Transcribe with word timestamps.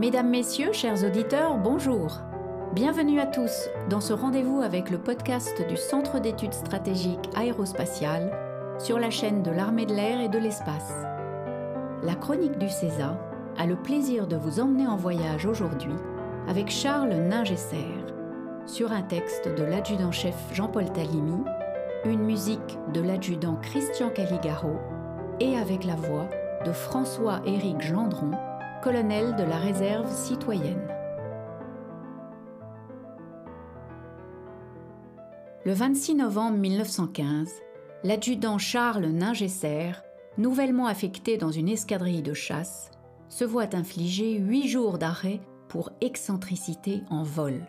Mesdames, 0.00 0.30
Messieurs, 0.30 0.72
chers 0.72 1.04
auditeurs, 1.04 1.58
bonjour. 1.58 2.22
Bienvenue 2.72 3.20
à 3.20 3.26
tous 3.26 3.68
dans 3.90 4.00
ce 4.00 4.14
rendez-vous 4.14 4.62
avec 4.62 4.88
le 4.88 4.96
podcast 4.96 5.62
du 5.68 5.76
Centre 5.76 6.20
d'études 6.20 6.54
stratégiques 6.54 7.28
aérospatiales 7.36 8.32
sur 8.78 8.98
la 8.98 9.10
chaîne 9.10 9.42
de 9.42 9.50
l'armée 9.50 9.84
de 9.84 9.92
l'air 9.92 10.22
et 10.22 10.30
de 10.30 10.38
l'espace. 10.38 10.90
La 12.02 12.14
chronique 12.14 12.56
du 12.56 12.70
César 12.70 13.14
a 13.58 13.66
le 13.66 13.76
plaisir 13.76 14.26
de 14.26 14.36
vous 14.36 14.58
emmener 14.58 14.86
en 14.86 14.96
voyage 14.96 15.44
aujourd'hui 15.44 15.92
avec 16.48 16.70
Charles 16.70 17.12
Ningesser 17.12 17.84
sur 18.64 18.92
un 18.92 19.02
texte 19.02 19.54
de 19.54 19.64
l'adjudant-chef 19.64 20.36
Jean-Paul 20.54 20.90
Talimi, 20.94 21.44
une 22.06 22.24
musique 22.24 22.78
de 22.94 23.02
l'adjudant 23.02 23.58
Christian 23.60 24.08
Caligaro 24.08 24.78
et 25.40 25.58
avec 25.58 25.84
la 25.84 25.96
voix 25.96 26.26
de 26.64 26.72
François-Éric 26.72 27.82
Gendron, 27.82 28.30
colonel 28.82 29.36
de 29.36 29.42
la 29.42 29.58
réserve 29.58 30.10
citoyenne. 30.10 30.88
Le 35.66 35.72
26 35.74 36.14
novembre 36.14 36.56
1915, 36.56 37.50
l'adjudant 38.04 38.56
Charles 38.56 39.06
Ningesser, 39.06 39.92
nouvellement 40.38 40.86
affecté 40.86 41.36
dans 41.36 41.50
une 41.50 41.68
escadrille 41.68 42.22
de 42.22 42.32
chasse, 42.32 42.90
se 43.28 43.44
voit 43.44 43.74
infliger 43.74 44.38
huit 44.38 44.66
jours 44.66 44.96
d'arrêt 44.96 45.40
pour 45.68 45.90
excentricité 46.00 47.02
en 47.10 47.22
vol. 47.22 47.66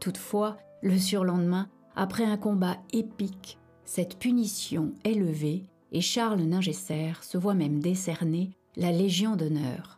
Toutefois, 0.00 0.56
le 0.82 0.96
surlendemain, 0.96 1.68
après 1.94 2.24
un 2.24 2.38
combat 2.38 2.78
épique, 2.92 3.58
cette 3.84 4.18
punition 4.18 4.92
est 5.04 5.14
levée 5.14 5.64
et 5.92 6.00
Charles 6.00 6.40
Ningesser 6.40 7.12
se 7.20 7.36
voit 7.36 7.54
même 7.54 7.80
décerner 7.80 8.50
la 8.76 8.92
Légion 8.92 9.36
d'honneur. 9.36 9.96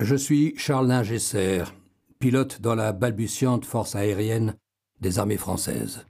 Je 0.00 0.16
suis 0.16 0.54
Charles 0.56 0.88
Ningesser, 0.88 1.64
pilote 2.18 2.62
dans 2.62 2.74
la 2.74 2.92
balbutiante 2.92 3.66
force 3.66 3.94
aérienne 3.94 4.54
des 5.02 5.18
armées 5.18 5.36
françaises. 5.36 6.06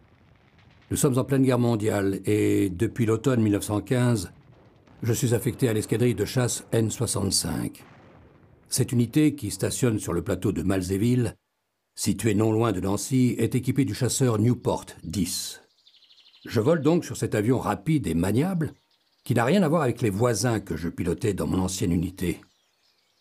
Nous 0.92 0.96
sommes 0.96 1.19
en 1.19 1.24
pleine 1.24 1.42
guerre 1.42 1.58
mondiale 1.58 2.20
et 2.24 2.70
depuis 2.70 3.05
l'automne 3.05 3.42
1915, 3.42 4.30
je 5.02 5.12
suis 5.12 5.34
affecté 5.34 5.68
à 5.68 5.72
l'escadrille 5.72 6.14
de 6.14 6.24
chasse 6.24 6.62
N65. 6.72 7.80
Cette 8.68 8.92
unité, 8.92 9.34
qui 9.34 9.50
stationne 9.50 9.98
sur 9.98 10.12
le 10.12 10.22
plateau 10.22 10.52
de 10.52 10.62
Malzéville, 10.62 11.34
situé 11.96 12.34
non 12.34 12.52
loin 12.52 12.70
de 12.70 12.80
Nancy, 12.80 13.34
est 13.38 13.56
équipée 13.56 13.84
du 13.84 13.94
chasseur 13.94 14.38
Newport 14.38 14.86
10. 15.02 15.62
Je 16.46 16.61
vole 16.61 16.83
donc 16.83 17.05
sur 17.05 17.16
cet 17.16 17.34
avion 17.34 17.58
rapide 17.58 18.06
et 18.06 18.14
maniable 18.14 18.72
qui 19.24 19.34
n'a 19.34 19.44
rien 19.44 19.64
à 19.64 19.68
voir 19.68 19.83
avec 19.83 20.00
les 20.00 20.11
voisins 20.11 20.61
que 20.61 20.77
je 20.77 20.88
pilotais 20.88 21.34
dans 21.34 21.48
mon 21.48 21.58
ancienne 21.58 21.91
unité. 21.91 22.41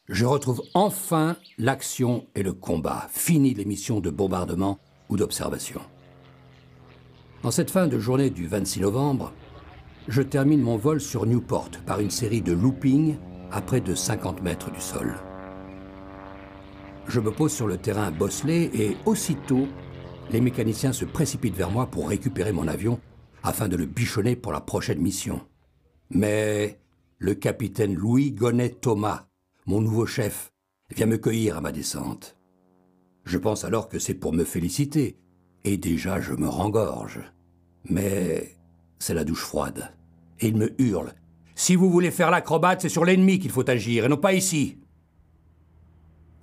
Je 0.10 0.26
retrouve 0.26 0.64
enfin 0.74 1.38
l'action 1.60 2.26
et 2.34 2.42
le 2.42 2.54
combat. 2.54 3.08
Fini 3.12 3.54
les 3.54 3.64
missions 3.64 4.00
de 4.00 4.10
bombardement 4.10 4.80
ou 5.08 5.18
d'observation. 5.18 5.82
En 7.44 7.52
cette 7.52 7.70
fin 7.70 7.86
de 7.86 8.00
journée 8.00 8.32
du 8.32 8.48
26 8.48 8.82
novembre, 8.82 9.32
je 10.08 10.24
termine 10.24 10.62
mon 10.62 10.78
vol 10.78 11.00
sur 11.00 11.28
Newport 11.28 11.70
par 11.86 12.00
une 12.00 12.10
série 12.10 12.42
de 12.42 12.54
loopings 12.54 13.18
à 13.52 13.62
près 13.62 13.82
de 13.82 13.94
50 13.94 14.42
mètres 14.42 14.72
du 14.72 14.82
sol. 14.82 15.14
Je 17.08 17.20
me 17.20 17.32
pose 17.32 17.54
sur 17.54 17.68
le 17.68 17.78
terrain 17.78 18.10
bosselé 18.10 18.72
et 18.74 18.98
aussitôt, 19.06 19.68
les 20.32 20.42
mécaniciens 20.42 20.92
se 20.92 21.06
précipitent 21.06 21.56
vers 21.56 21.70
moi 21.70 21.86
pour 21.86 22.10
récupérer 22.10 22.52
mon 22.52 22.68
avion 22.68 23.00
afin 23.44 23.68
de 23.68 23.78
le 23.78 23.86
bichonner 23.86 24.36
pour 24.36 24.54
la 24.54 24.62
prochaine 24.62 25.02
mission. 25.02 25.40
Mais 26.10 26.80
le 27.20 27.36
capitaine 27.36 27.94
Louis 27.94 28.32
Gonnet 28.32 28.70
Thomas, 28.70 29.29
mon 29.70 29.82
nouveau 29.82 30.08
chef, 30.08 30.52
vient 30.90 31.06
me 31.06 31.20
cueillir 31.20 31.56
à 31.56 31.62
ma 31.62 31.72
descente. 31.72 32.36
Je 33.24 33.38
pense 33.38 33.66
alors 33.66 33.88
que 33.88 34.00
c'est 34.00 34.16
pour 34.16 34.34
me 34.34 34.44
féliciter, 34.44 35.20
et 35.64 35.78
déjà 35.78 36.20
je 36.20 36.34
me 36.34 36.48
rengorge. 36.48 37.22
Mais 37.88 38.58
c'est 38.98 39.14
la 39.14 39.24
douche 39.24 39.44
froide. 39.44 39.94
Et 40.40 40.48
il 40.48 40.58
me 40.58 40.74
hurle. 40.82 41.14
Si 41.54 41.76
vous 41.76 41.92
voulez 41.92 42.10
faire 42.10 42.32
l'acrobate, 42.32 42.82
c'est 42.82 42.90
sur 42.90 43.06
l'ennemi 43.06 43.38
qu'il 43.38 43.52
faut 43.52 43.70
agir, 43.70 44.06
et 44.06 44.10
non 44.10 44.18
pas 44.18 44.34
ici. 44.34 44.80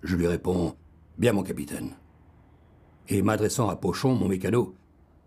Je 0.04 0.14
lui 0.14 0.28
réponds 0.28 0.76
Bien, 1.18 1.32
mon 1.32 1.42
capitaine. 1.42 1.96
Et 3.08 3.22
m'adressant 3.22 3.68
à 3.68 3.74
Pochon, 3.74 4.14
mon 4.14 4.28
mécano, 4.28 4.76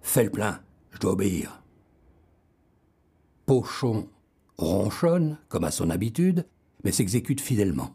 Fais 0.01 0.23
le 0.23 0.29
plein, 0.29 0.61
je 0.91 0.99
dois 0.99 1.11
obéir. 1.11 1.61
Pochon 3.45 4.07
ronchonne, 4.57 5.37
comme 5.49 5.65
à 5.65 5.71
son 5.71 5.89
habitude, 5.89 6.45
mais 6.83 6.91
s'exécute 6.91 7.41
fidèlement. 7.41 7.91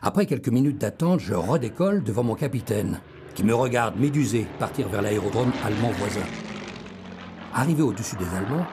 Après 0.00 0.26
quelques 0.26 0.48
minutes 0.48 0.78
d'attente, 0.78 1.20
je 1.20 1.34
redécolle 1.34 2.02
devant 2.02 2.24
mon 2.24 2.34
capitaine, 2.34 3.00
qui 3.34 3.44
me 3.44 3.54
regarde 3.54 3.98
médusé 3.98 4.46
partir 4.58 4.88
vers 4.88 5.02
l'aérodrome 5.02 5.52
allemand 5.64 5.90
voisin. 5.92 6.26
Arrivé 7.54 7.82
au-dessus 7.82 8.16
des 8.16 8.28
Allemands, 8.36 8.66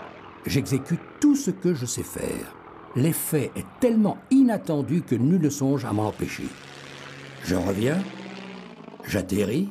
j'exécute 0.45 1.01
tout 1.19 1.35
ce 1.35 1.51
que 1.51 1.73
je 1.73 1.85
sais 1.85 2.03
faire. 2.03 2.55
L'effet 2.95 3.51
est 3.55 3.65
tellement 3.79 4.17
inattendu 4.31 5.01
que 5.03 5.15
nul 5.15 5.41
ne 5.41 5.49
songe 5.49 5.85
à 5.85 5.93
m'en 5.93 6.07
empêcher. 6.07 6.47
Je 7.43 7.55
reviens, 7.55 8.01
j'atterris 9.05 9.69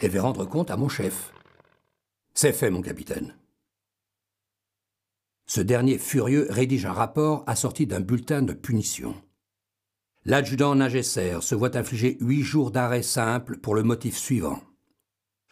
et 0.00 0.08
vais 0.08 0.20
rendre 0.20 0.44
compte 0.44 0.70
à 0.70 0.76
mon 0.76 0.88
chef. 0.88 1.32
C'est 2.34 2.52
fait, 2.52 2.70
mon 2.70 2.82
capitaine. 2.82 3.34
Ce 5.52 5.60
dernier 5.60 5.98
furieux 5.98 6.46
rédige 6.48 6.86
un 6.86 6.92
rapport 6.92 7.42
assorti 7.48 7.84
d'un 7.84 7.98
bulletin 7.98 8.40
de 8.40 8.52
punition. 8.52 9.16
L'adjudant 10.24 10.76
Nagesser 10.76 11.38
se 11.40 11.56
voit 11.56 11.76
infliger 11.76 12.18
huit 12.20 12.44
jours 12.44 12.70
d'arrêt 12.70 13.02
simple 13.02 13.58
pour 13.58 13.74
le 13.74 13.82
motif 13.82 14.16
suivant. 14.16 14.62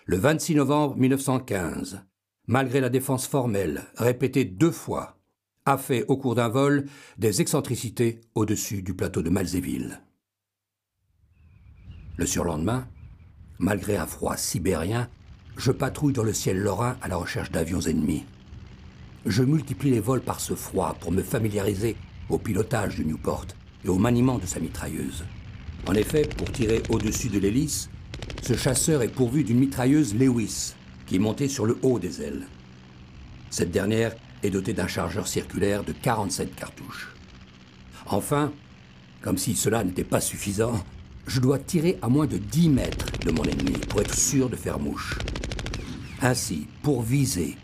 Le 0.05 0.17
26 0.17 0.55
novembre 0.55 0.97
1915, 0.97 2.01
malgré 2.47 2.81
la 2.81 2.91
défense 2.91 3.27
formelle, 3.27 3.87
répétée 3.97 4.45
deux 4.45 4.71
fois, 4.71 5.19
a 5.65 5.77
fait 5.77 6.05
au 6.07 6.17
cours 6.17 6.37
d'un 6.37 6.49
vol 6.49 6.87
des 7.19 7.41
excentricités 7.41 8.21
au-dessus 8.37 8.83
du 8.83 8.95
plateau 8.95 9.23
de 9.23 9.31
Malzéville. 9.31 10.01
Le 12.17 12.25
surlendemain, 12.25 12.87
malgré 13.59 13.97
un 13.97 14.07
froid 14.07 14.37
sibérien, 14.37 15.11
je 15.57 15.73
patrouille 15.73 16.13
dans 16.13 16.23
le 16.23 16.33
ciel 16.33 16.61
lorrain 16.61 16.97
à 17.03 17.09
la 17.09 17.17
recherche 17.17 17.51
d'avions 17.51 17.81
ennemis. 17.81 18.25
Je 19.28 19.43
multiplie 19.43 19.91
les 19.91 20.00
vols 20.00 20.22
par 20.22 20.41
ce 20.41 20.55
froid 20.55 20.97
pour 20.99 21.12
me 21.12 21.22
familiariser 21.22 21.97
au 22.31 22.39
pilotage 22.39 22.97
du 22.97 23.05
Newport 23.05 23.44
et 23.84 23.89
au 23.91 23.99
maniement 23.99 24.39
de 24.39 24.47
sa 24.47 24.59
mitrailleuse. 24.59 25.22
En 25.87 25.93
effet, 25.93 26.22
pour 26.22 26.50
tirer 26.50 26.83
au-dessus 26.89 27.28
de 27.28 27.38
l'hélice, 27.38 27.91
ce 28.41 28.56
chasseur 28.56 29.03
est 29.03 29.09
pourvu 29.09 29.44
d'une 29.44 29.59
mitrailleuse 29.59 30.15
Lewis, 30.15 30.72
qui 31.05 31.17
est 31.17 31.19
montée 31.19 31.49
sur 31.49 31.67
le 31.67 31.78
haut 31.83 31.99
des 31.99 32.22
ailes. 32.22 32.47
Cette 33.50 33.71
dernière 33.71 34.17
est 34.43 34.49
dotée 34.49 34.72
d'un 34.72 34.87
chargeur 34.87 35.28
circulaire 35.28 35.84
de 35.84 35.93
47 35.93 36.56
cartouches. 36.56 37.15
Enfin, 38.06 38.50
comme 39.21 39.37
si 39.37 39.55
cela 39.55 39.84
n'était 39.84 40.05
pas 40.05 40.22
suffisant, 40.22 40.83
je 41.27 41.41
dois 41.41 41.59
tirer 41.59 41.99
à 42.00 42.09
moins 42.09 42.27
de 42.27 42.38
10 42.38 42.71
mètres 42.71 43.12
de 43.27 43.31
mon 43.31 43.44
ennemi 43.44 43.77
pour 43.91 44.00
être 44.00 44.15
sûr 44.15 44.49
de 44.49 44.56
faire 44.56 44.78
mouche. 44.78 45.19
Ainsi, 46.22 46.67
pour 46.83 47.03
viser, 47.03 47.59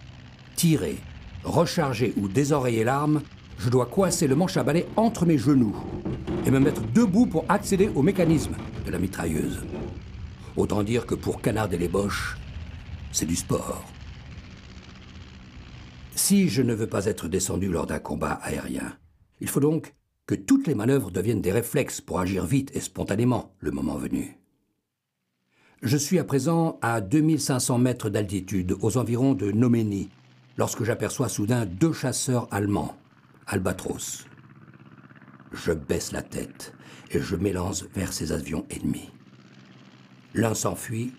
tirer, 0.57 0.99
recharger 1.45 2.13
ou 2.17 2.29
désoreiller 2.29 2.85
l'arme, 2.85 3.23
je 3.59 3.71
dois 3.71 3.87
coincer 3.87 4.27
le 4.27 4.35
manche 4.35 4.57
à 4.57 4.65
balai 4.65 4.87
entre 4.97 5.27
mes 5.27 5.39
genoux 5.39 5.77
et 6.47 6.51
me 6.51 6.59
mettre 6.59 6.83
debout 6.93 7.27
pour 7.27 7.45
accéder 7.49 7.91
au 7.95 8.03
mécanisme 8.03 8.55
de 8.85 8.91
la 8.91 8.99
mitrailleuse. 8.99 9.63
Autant 10.57 10.83
dire 10.83 11.07
que 11.07 11.15
pour 11.15 11.41
canarder 11.41 11.79
les 11.79 11.89
boches, 11.89 12.37
c'est 13.13 13.27
du 13.27 13.37
sport. 13.37 13.85
Si 16.15 16.49
je 16.49 16.63
ne 16.63 16.75
veux 16.75 16.87
pas 16.87 17.07
être 17.07 17.29
descendu 17.29 17.69
lors 17.69 17.87
d'un 17.87 17.99
combat 17.99 18.39
aérien, 18.43 18.97
il 19.41 19.49
faut 19.49 19.61
donc 19.61 19.95
que 20.27 20.35
toutes 20.35 20.67
les 20.67 20.75
manœuvres 20.75 21.11
deviennent 21.11 21.43
des 21.43 21.53
réflexes 21.53 22.01
pour 22.01 22.21
agir 22.21 22.47
vite 22.47 22.71
et 22.75 22.81
spontanément 22.81 23.55
le 23.61 23.71
moment 23.71 23.97
venu. 23.97 24.39
Je 25.83 25.99
suis 25.99 26.19
à 26.19 26.25
présent 26.25 26.79
à 26.81 27.03
2500 27.03 27.79
mètres 27.79 28.09
d'altitude, 28.09 28.75
aux 28.81 28.97
environs 28.97 29.35
de 29.35 29.53
Noménie, 29.53 30.09
lorsque 30.57 30.85
j'aperçois 30.85 31.29
soudain 31.29 31.67
deux 31.67 31.93
chasseurs 31.93 32.49
allemands, 32.51 32.97
Albatros. 33.47 34.27
Je 35.53 35.73
baisse 35.73 36.13
la 36.13 36.23
tête 36.23 36.75
et 37.11 37.21
je 37.21 37.37
m'élance 37.37 37.85
vers 37.95 38.13
ces 38.13 38.33
avions 38.33 38.67
ennemis. 38.71 39.11
L'un 40.35 40.55
s'enfuit, 40.55 41.15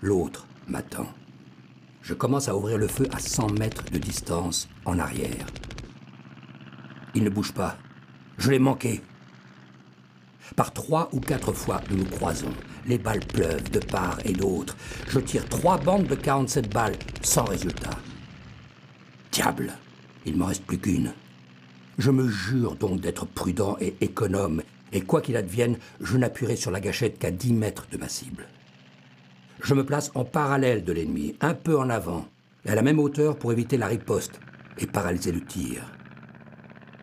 l'autre 0.00 0.46
m'attend. 0.68 1.08
Je 2.02 2.14
commence 2.14 2.48
à 2.48 2.56
ouvrir 2.56 2.78
le 2.78 2.86
feu 2.86 3.06
à 3.12 3.18
100 3.18 3.58
mètres 3.58 3.84
de 3.90 3.98
distance 3.98 4.68
en 4.84 4.98
arrière. 4.98 5.46
Il 7.14 7.24
ne 7.24 7.30
bouge 7.30 7.52
pas. 7.52 7.76
Je 8.38 8.50
l'ai 8.50 8.58
manqué. 8.58 9.02
Par 10.54 10.72
trois 10.72 11.08
ou 11.12 11.20
quatre 11.20 11.52
fois, 11.52 11.80
nous 11.90 11.96
nous 11.96 12.04
croisons. 12.04 12.52
Les 12.86 12.98
balles 12.98 13.26
pleuvent 13.26 13.70
de 13.70 13.80
part 13.80 14.18
et 14.24 14.32
d'autre. 14.32 14.76
Je 15.08 15.18
tire 15.18 15.48
trois 15.48 15.78
bandes 15.78 16.06
de 16.06 16.14
47 16.14 16.72
balles, 16.72 16.96
sans 17.22 17.44
résultat. 17.44 17.98
Diable, 19.36 19.74
il 20.24 20.38
m'en 20.38 20.46
reste 20.46 20.64
plus 20.64 20.78
qu'une. 20.78 21.12
Je 21.98 22.10
me 22.10 22.26
jure 22.26 22.74
donc 22.74 23.02
d'être 23.02 23.26
prudent 23.26 23.76
et 23.82 23.94
économe 24.00 24.62
Et 24.94 25.02
quoi 25.02 25.20
qu'il 25.20 25.36
advienne, 25.36 25.76
je 26.00 26.16
n'appuierai 26.16 26.56
sur 26.56 26.70
la 26.70 26.80
gâchette 26.80 27.18
qu'à 27.18 27.30
10 27.30 27.52
mètres 27.52 27.86
de 27.92 27.98
ma 27.98 28.08
cible. 28.08 28.46
Je 29.62 29.74
me 29.74 29.84
place 29.84 30.10
en 30.14 30.24
parallèle 30.24 30.84
de 30.84 30.92
l'ennemi, 30.94 31.36
un 31.42 31.52
peu 31.52 31.78
en 31.78 31.90
avant, 31.90 32.26
et 32.64 32.70
à 32.70 32.74
la 32.74 32.80
même 32.80 32.98
hauteur 32.98 33.36
pour 33.36 33.52
éviter 33.52 33.76
la 33.76 33.88
riposte 33.88 34.40
et 34.78 34.86
paralyser 34.86 35.32
le 35.32 35.44
tir. 35.44 35.82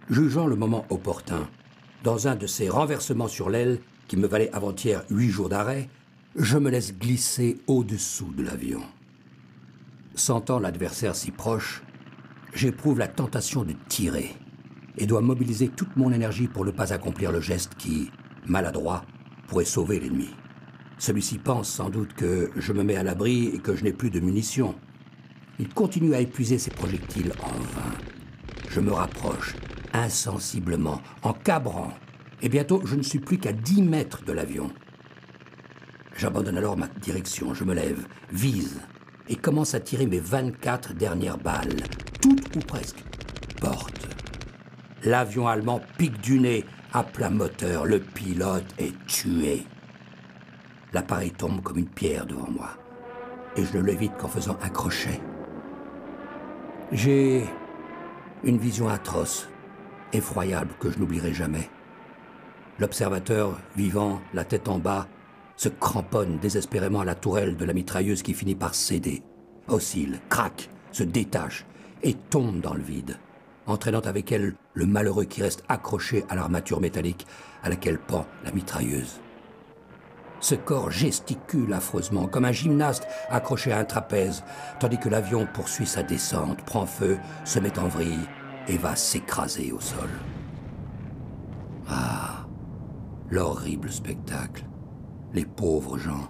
Jugeant 0.10 0.48
le 0.48 0.56
moment 0.56 0.88
opportun, 0.90 1.48
dans 2.04 2.28
un 2.28 2.36
de 2.36 2.48
ces 2.48 2.68
renversements 2.68 3.28
sur 3.28 3.52
l'aile 3.52 3.78
qui 4.08 4.18
me 4.18 4.26
valait 4.26 4.52
avant-hier 4.54 5.04
huit 5.12 5.30
jours 5.30 5.50
d'arrêt, 5.50 5.88
je 6.36 6.58
me 6.58 6.72
laisse 6.72 6.98
glisser 6.98 7.62
au-dessous 7.68 8.34
de 8.36 8.42
l'avion. 8.42 8.82
Sentant 10.16 10.58
l'adversaire 10.58 11.16
si 11.16 11.30
proche, 11.30 11.84
j'éprouve 12.56 13.00
la 13.00 13.08
tentation 13.08 13.64
de 13.64 13.74
tirer 13.90 14.36
et 14.98 15.06
dois 15.06 15.22
mobiliser 15.22 15.70
toute 15.70 15.96
mon 15.96 16.12
énergie 16.12 16.48
pour 16.48 16.66
ne 16.66 16.72
pas 16.72 16.94
accomplir 16.94 17.32
le 17.32 17.42
geste 17.42 17.76
qui, 17.76 18.12
maladroit, 18.46 19.06
pourrait 19.48 19.66
sauver 19.66 20.00
l'ennemi. 20.00 20.30
Celui-ci 20.98 21.38
pense 21.40 21.70
sans 21.70 21.90
doute 21.90 22.14
que 22.14 22.52
je 22.56 22.74
me 22.74 22.84
mets 22.84 22.96
à 22.96 23.04
l'abri 23.04 23.48
et 23.48 23.60
que 23.60 23.76
je 23.76 23.84
n'ai 23.84 23.94
plus 23.94 24.10
de 24.10 24.20
munitions. 24.20 24.76
Il 25.60 25.70
continue 25.70 26.14
à 26.14 26.22
épuiser 26.22 26.58
ses 26.58 26.72
projectiles 26.72 27.34
en 27.44 27.52
vain. 27.52 27.92
Je 28.70 28.80
me 28.80 28.92
rapproche, 28.92 29.56
insensiblement, 29.94 31.02
en 31.24 31.34
cabrant, 31.34 31.94
et 32.42 32.50
bientôt 32.50 32.82
je 32.86 32.96
ne 32.96 33.04
suis 33.04 33.20
plus 33.20 33.38
qu'à 33.38 33.54
10 33.54 33.82
mètres 33.82 34.24
de 34.24 34.32
l'avion. 34.32 34.72
J'abandonne 36.16 36.58
alors 36.58 36.78
ma 36.78 36.88
direction, 36.88 37.54
je 37.54 37.64
me 37.64 37.74
lève, 37.74 38.06
vise, 38.32 38.80
et 39.28 39.36
commence 39.36 39.74
à 39.74 39.80
tirer 39.80 40.06
mes 40.06 40.20
24 40.20 40.94
dernières 40.94 41.38
balles, 41.38 41.84
toutes 42.24 42.56
ou 42.56 42.60
presque, 42.60 43.04
porte. 43.60 44.08
L'avion 45.04 45.46
allemand 45.46 45.82
pique 45.98 46.22
du 46.22 46.40
nez, 46.40 46.64
à 46.94 47.04
plat 47.04 47.30
moteur, 47.30 47.86
le 47.86 48.00
pilote 48.00 48.74
est 48.80 48.94
tué. 49.08 49.64
L'appareil 50.94 51.32
tombe 51.32 51.62
comme 51.62 51.80
une 51.80 51.90
pierre 51.90 52.26
devant 52.26 52.50
moi, 52.50 52.70
et 53.58 53.66
je 53.66 53.78
ne 53.78 53.84
l'évite 53.84 54.16
qu'en 54.18 54.30
faisant 54.30 54.58
un 54.62 54.70
crochet. 54.70 55.20
J'ai 56.94 57.44
une 58.46 58.58
vision 58.58 58.88
atroce, 58.88 59.50
effroyable, 60.14 60.76
que 60.80 60.92
je 60.92 61.00
n'oublierai 61.00 61.34
jamais. 61.34 61.70
L'observateur, 62.80 63.60
vivant, 63.76 64.22
la 64.34 64.46
tête 64.46 64.70
en 64.70 64.80
bas, 64.80 65.08
se 65.58 65.68
cramponne 65.68 66.40
désespérément 66.40 67.02
à 67.02 67.06
la 67.06 67.16
tourelle 67.16 67.58
de 67.58 67.66
la 67.66 67.74
mitrailleuse 67.74 68.24
qui 68.24 68.34
finit 68.34 68.56
par 68.56 68.76
céder, 68.76 69.24
oscille, 69.68 70.22
craque, 70.30 70.70
se 70.94 71.04
détache 71.04 71.66
et 72.04 72.14
tombe 72.14 72.60
dans 72.60 72.74
le 72.74 72.84
vide, 72.84 73.18
entraînant 73.66 74.02
avec 74.02 74.32
elle 74.32 74.56
le 74.74 74.86
malheureux 74.86 75.26
qui 75.26 75.42
reste 75.42 75.64
accroché 75.70 76.26
à 76.30 76.36
l'armature 76.36 76.82
métallique 76.82 77.26
à 77.64 77.70
laquelle 77.70 78.00
pend 78.00 78.26
la 78.44 78.52
mitrailleuse. 78.52 79.22
Ce 80.40 80.56
corps 80.56 80.92
gesticule 80.92 81.74
affreusement, 81.74 82.28
comme 82.28 82.44
un 82.44 82.52
gymnaste 82.52 83.08
accroché 83.30 83.72
à 83.72 83.80
un 83.80 83.86
trapèze, 83.86 84.44
tandis 84.80 84.98
que 84.98 85.08
l'avion 85.08 85.48
poursuit 85.54 85.88
sa 85.88 86.04
descente, 86.04 86.64
prend 86.66 86.86
feu, 86.86 87.18
se 87.46 87.60
met 87.60 87.80
en 87.80 87.88
vrille 87.88 88.28
et 88.68 88.78
va 88.78 88.98
s'écraser 88.98 89.72
au 89.72 89.80
sol. 89.80 90.10
Ah, 91.88 92.46
l'horrible 93.30 93.90
spectacle. 93.90 94.66
Les 95.34 95.46
pauvres 95.46 95.98
gens. 95.98 96.30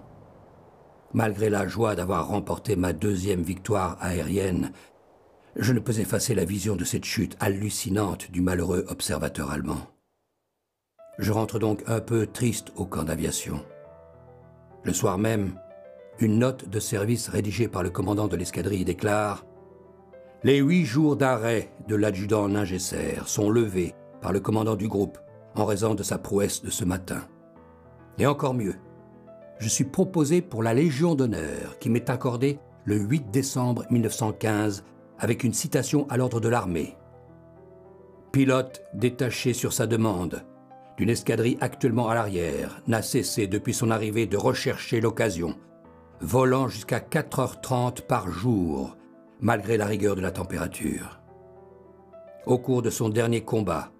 Malgré 1.14 1.50
la 1.50 1.68
joie 1.68 1.96
d'avoir 1.96 2.28
remporté 2.28 2.76
ma 2.76 2.94
deuxième 2.94 3.42
victoire 3.42 3.98
aérienne, 4.00 4.72
je 5.56 5.74
ne 5.74 5.80
peux 5.80 6.00
effacer 6.00 6.34
la 6.36 6.46
vision 6.46 6.76
de 6.76 6.84
cette 6.84 7.06
chute 7.06 7.38
hallucinante 7.40 8.32
du 8.32 8.42
malheureux 8.42 8.86
observateur 8.88 9.52
allemand. 9.52 9.88
Je 11.20 11.32
rentre 11.32 11.60
donc 11.60 11.84
un 11.88 12.00
peu 12.00 12.26
triste 12.26 12.72
au 12.76 12.86
camp 12.86 13.04
d'aviation. 13.04 13.64
Le 14.84 14.94
soir 14.94 15.18
même, 15.18 15.60
une 16.20 16.40
note 16.40 16.70
de 16.70 16.80
service 16.80 17.30
rédigée 17.30 17.68
par 17.68 17.84
le 17.84 17.92
commandant 17.92 18.28
de 18.28 18.36
l'escadrille 18.36 18.86
déclare 18.86 19.46
Les 20.44 20.58
huit 20.58 20.86
jours 20.86 21.16
d'arrêt 21.16 21.72
de 21.88 21.96
l'adjudant 21.96 22.50
Ningesser 22.50 23.20
sont 23.26 23.50
levés 23.50 23.94
par 24.22 24.34
le 24.34 24.40
commandant 24.40 24.76
du 24.76 24.88
groupe 24.88 25.20
en 25.56 25.66
raison 25.66 25.94
de 25.94 26.04
sa 26.04 26.18
prouesse 26.18 26.64
de 26.64 26.72
ce 26.72 26.84
matin. 26.84 27.28
Et 28.18 28.26
encore 28.26 28.54
mieux, 28.56 28.76
je 29.60 29.70
suis 29.70 29.86
proposé 29.86 30.42
pour 30.42 30.64
la 30.64 30.74
Légion 30.74 31.14
d'honneur 31.14 31.78
qui 31.80 31.90
m'est 31.90 32.10
accordée 32.10 32.60
le 32.86 32.98
8 32.98 33.30
décembre 33.32 33.86
1915 33.92 34.84
avec 35.20 35.44
une 35.44 35.54
citation 35.54 36.08
à 36.10 36.18
l'ordre 36.18 36.40
de 36.40 36.50
l'armée. 36.50 36.98
Pilote 38.32 38.84
détaché 38.94 39.54
sur 39.54 39.74
sa 39.74 39.88
demande, 39.88 40.44
d'une 40.98 41.10
escadrille 41.10 41.58
actuellement 41.62 42.10
à 42.10 42.16
l'arrière, 42.16 42.82
n'a 42.88 43.02
cessé 43.02 43.48
depuis 43.48 43.74
son 43.74 43.92
arrivée 43.92 44.26
de 44.26 44.38
rechercher 44.38 45.02
l'occasion, 45.02 45.56
volant 46.20 46.68
jusqu'à 46.68 47.00
4h30 47.00 48.02
par 48.02 48.30
jour, 48.30 48.98
malgré 49.40 49.78
la 49.78 49.86
rigueur 49.86 50.16
de 50.16 50.22
la 50.22 50.32
température. 50.32 51.20
Au 52.46 52.58
cours 52.58 52.82
de 52.82 52.90
son 52.90 53.10
dernier 53.10 53.42
combat, 53.42 53.92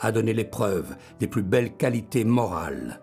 a 0.00 0.12
donné 0.12 0.32
l'épreuve 0.34 0.96
des 1.18 1.26
plus 1.26 1.42
belles 1.42 1.76
qualités 1.76 2.24
morales, 2.24 3.00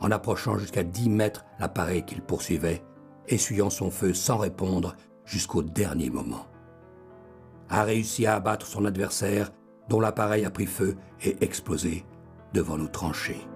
en 0.00 0.10
approchant 0.10 0.58
jusqu'à 0.58 0.82
10 0.82 1.10
mètres 1.10 1.44
l'appareil 1.58 2.04
qu'il 2.04 2.22
poursuivait, 2.22 2.82
essuyant 3.28 3.70
son 3.70 3.90
feu 3.90 4.14
sans 4.14 4.38
répondre 4.38 4.96
jusqu'au 5.24 5.62
dernier 5.62 6.10
moment. 6.10 6.49
A 7.70 7.84
réussi 7.84 8.26
à 8.26 8.34
abattre 8.34 8.66
son 8.66 8.84
adversaire, 8.84 9.50
dont 9.88 10.00
l'appareil 10.00 10.44
a 10.44 10.50
pris 10.50 10.66
feu 10.66 10.96
et 11.22 11.36
explosé 11.40 12.04
devant 12.52 12.76
nos 12.76 12.88
tranchées. 12.88 13.46